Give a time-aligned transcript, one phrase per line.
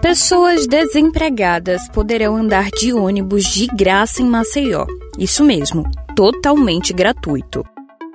[0.00, 4.86] Pessoas desempregadas poderão andar de ônibus de graça em Maceió.
[5.18, 5.84] Isso mesmo,
[6.16, 7.62] totalmente gratuito.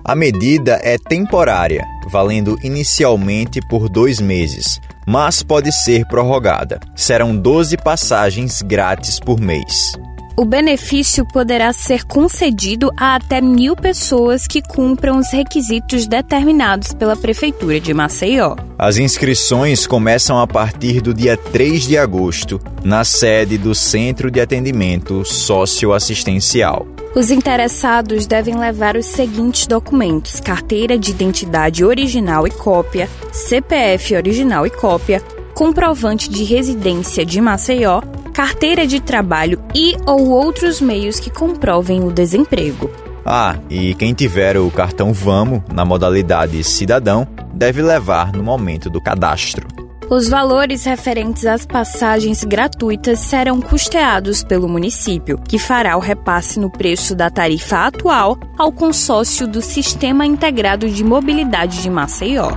[0.04, 6.79] A medida é temporária, valendo inicialmente por dois meses, mas pode ser prorrogada.
[6.95, 9.93] Serão 12 passagens grátis por mês.
[10.38, 17.15] O benefício poderá ser concedido a até mil pessoas que cumpram os requisitos determinados pela
[17.15, 18.57] Prefeitura de Maceió.
[18.77, 24.41] As inscrições começam a partir do dia 3 de agosto, na sede do Centro de
[24.41, 26.86] Atendimento Socioassistencial.
[27.15, 34.67] Os interessados devem levar os seguintes documentos: carteira de identidade original e cópia, CPF original
[34.67, 35.22] e cópia,
[35.53, 38.02] comprovante de residência de Maceió,
[38.36, 42.92] carteira de trabalho e ou outros meios que comprovem o desemprego.
[43.25, 49.00] Ah, e quem tiver o cartão Vamo na modalidade cidadão deve levar no momento do
[49.00, 49.66] cadastro.
[50.09, 56.70] Os valores referentes às passagens gratuitas serão custeados pelo município, que fará o repasse no
[56.70, 62.52] preço da tarifa atual ao consórcio do Sistema Integrado de Mobilidade de Maceió.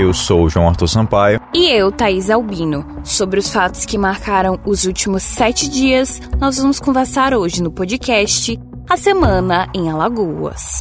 [0.00, 1.42] Eu sou João Arthur Sampaio.
[1.52, 2.86] E eu, Thaís Albino.
[3.04, 8.58] Sobre os fatos que marcaram os últimos sete dias, nós vamos conversar hoje no podcast
[8.88, 10.80] A Semana em Alagoas.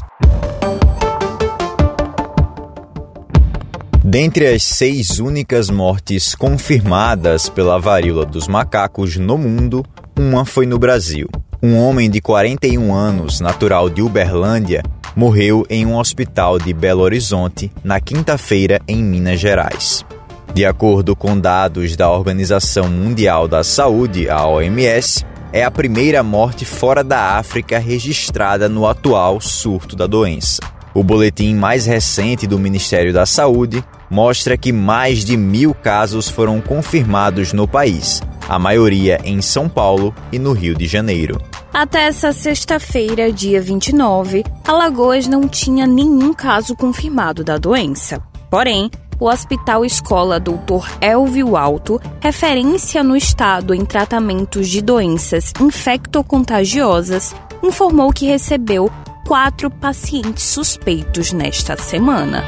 [4.01, 9.85] Dentre as seis únicas mortes confirmadas pela varíola dos macacos no mundo,
[10.17, 11.27] uma foi no Brasil.
[11.61, 14.81] Um homem de 41 anos, natural de Uberlândia,
[15.15, 20.05] morreu em um hospital de Belo Horizonte na quinta-feira em Minas Gerais.
[20.53, 26.65] De acordo com dados da Organização Mundial da Saúde, a OMS, é a primeira morte
[26.65, 30.61] fora da África registrada no atual surto da doença.
[30.93, 36.59] O boletim mais recente do Ministério da Saúde mostra que mais de mil casos foram
[36.59, 41.39] confirmados no país, a maioria em São Paulo e no Rio de Janeiro.
[41.73, 48.21] Até essa sexta-feira, dia 29, Alagoas não tinha nenhum caso confirmado da doença.
[48.49, 50.87] Porém, o Hospital Escola Dr.
[50.99, 58.89] Elvio Alto, referência no estado em tratamentos de doenças infectocontagiosas, informou que recebeu
[59.27, 62.43] quatro pacientes suspeitos nesta semana.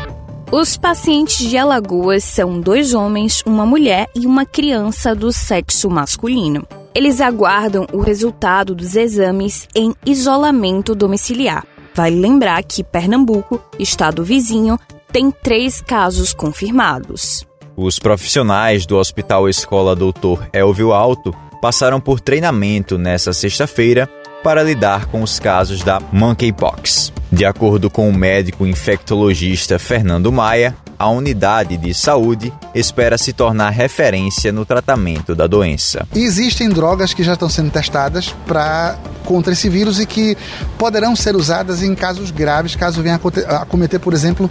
[0.51, 6.67] Os pacientes de Alagoas são dois homens, uma mulher e uma criança do sexo masculino.
[6.93, 11.65] Eles aguardam o resultado dos exames em isolamento domiciliar.
[11.95, 14.77] Vale lembrar que Pernambuco, estado vizinho,
[15.11, 17.45] tem três casos confirmados.
[17.77, 24.09] Os profissionais do Hospital Escola Doutor Elvio Alto passaram por treinamento nesta sexta-feira
[24.43, 27.13] para lidar com os casos da monkeypox.
[27.31, 33.71] De acordo com o médico infectologista Fernando Maia, a unidade de saúde espera se tornar
[33.71, 36.07] referência no tratamento da doença.
[36.13, 40.37] Existem drogas que já estão sendo testadas para contra esse vírus e que
[40.77, 44.47] poderão ser usadas em casos graves, caso venha a cometer, por exemplo,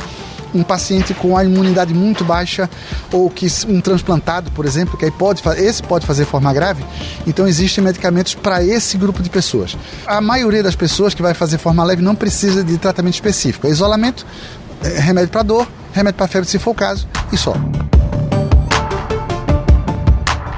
[0.52, 2.68] um paciente com a imunidade muito baixa
[3.12, 6.84] ou que um transplantado, por exemplo, que aí pode esse pode fazer forma grave.
[7.28, 9.78] Então existem medicamentos para esse grupo de pessoas.
[10.04, 13.68] A maioria das pessoas que vai fazer forma leve não precisa de tratamento específico.
[13.68, 14.26] É isolamento,
[14.82, 17.54] é remédio para dor, remédio para febre se for o caso e só.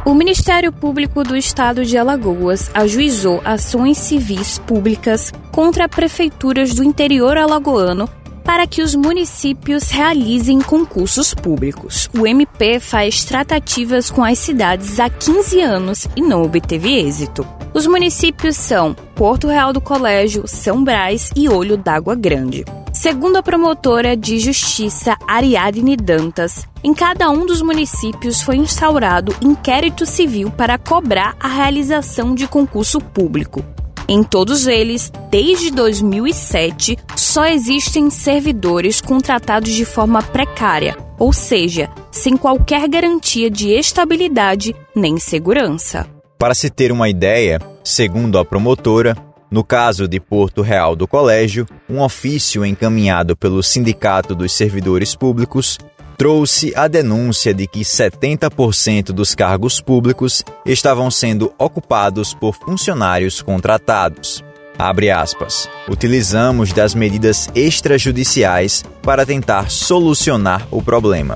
[0.04, 7.38] O Ministério Público do Estado de Alagoas ajuizou ações civis públicas contra prefeituras do interior
[7.38, 8.08] alagoano
[8.44, 12.08] para que os municípios realizem concursos públicos.
[12.18, 17.46] O MP faz tratativas com as cidades há 15 anos e não obteve êxito.
[17.74, 22.64] Os municípios são Porto Real do Colégio, São Brás e Olho d'Água Grande.
[22.92, 30.04] Segundo a promotora de justiça Ariadne Dantas, em cada um dos municípios foi instaurado inquérito
[30.04, 33.64] civil para cobrar a realização de concurso público.
[34.08, 42.36] Em todos eles, desde 2007, só existem servidores contratados de forma precária, ou seja, sem
[42.36, 46.06] qualquer garantia de estabilidade nem segurança.
[46.38, 49.16] Para se ter uma ideia, segundo a promotora,
[49.52, 55.78] no caso de Porto Real do Colégio, um ofício encaminhado pelo Sindicato dos Servidores Públicos
[56.22, 64.44] trouxe a denúncia de que 70% dos cargos públicos estavam sendo ocupados por funcionários contratados.
[64.78, 65.68] Abre aspas.
[65.88, 71.34] Utilizamos das medidas extrajudiciais para tentar solucionar o problema.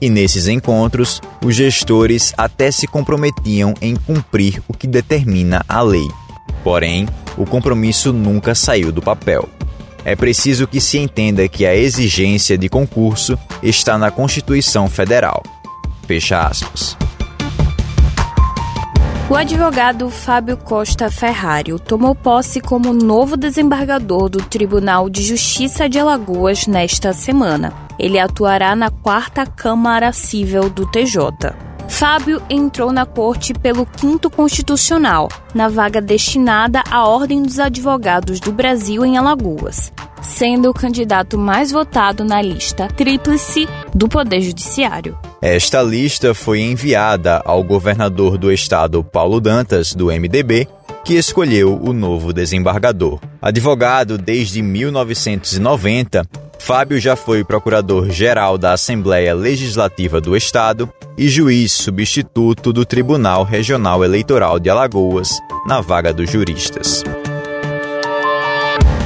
[0.00, 6.08] E nesses encontros, os gestores até se comprometiam em cumprir o que determina a lei.
[6.64, 7.06] Porém,
[7.36, 9.46] o compromisso nunca saiu do papel.
[10.04, 15.42] É preciso que se entenda que a exigência de concurso está na Constituição Federal.
[16.06, 16.96] Fecha aspas.
[19.30, 25.98] O advogado Fábio Costa Ferrari tomou posse como novo desembargador do Tribunal de Justiça de
[25.98, 27.72] Alagoas nesta semana.
[27.98, 31.71] Ele atuará na quarta Câmara Civil do TJ.
[31.92, 38.50] Fábio entrou na corte pelo quinto constitucional, na vaga destinada à Ordem dos Advogados do
[38.50, 39.92] Brasil em Alagoas,
[40.22, 45.16] sendo o candidato mais votado na lista tríplice do Poder Judiciário.
[45.40, 50.66] Esta lista foi enviada ao governador do estado, Paulo Dantas, do MDB,
[51.04, 53.20] que escolheu o novo desembargador.
[53.40, 56.26] Advogado desde 1990,
[56.62, 60.88] Fábio já foi procurador-geral da Assembleia Legislativa do Estado
[61.18, 65.28] e juiz substituto do Tribunal Regional Eleitoral de Alagoas,
[65.66, 67.02] na vaga dos juristas.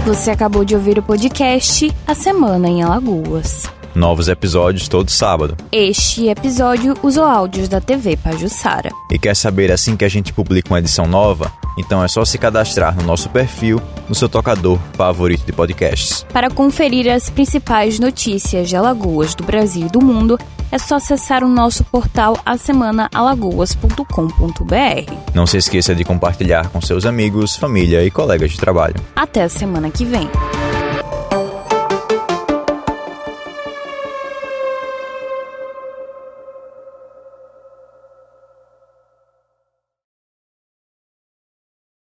[0.05, 3.64] Você acabou de ouvir o podcast A Semana em Alagoas.
[3.96, 5.56] Novos episódios todo sábado.
[5.72, 8.90] Este episódio usou áudios da TV Pajussara.
[9.10, 11.50] E quer saber assim que a gente publica uma edição nova?
[11.78, 16.26] Então é só se cadastrar no nosso perfil no seu tocador favorito de podcasts.
[16.31, 20.38] Para conferir as principais notícias de Alagoas do Brasil e do mundo,
[20.70, 25.12] é só acessar o nosso portal asemanaalagoas.com.br.
[25.34, 28.96] Não se esqueça de compartilhar com seus amigos, família e colegas de trabalho.
[29.14, 30.28] Até a semana que vem.